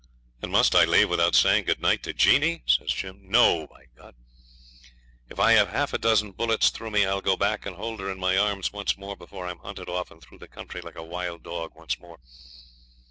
[0.41, 3.19] 'And must I leave without saying good night to Jeanie?' says Jim.
[3.21, 3.85] 'No, by!
[5.29, 8.09] If I have half a dozen bullets through me, I'll go back and hold her
[8.11, 11.03] in my arms once more before I'm hunted off and through the country like a
[11.03, 12.19] wild dog once more.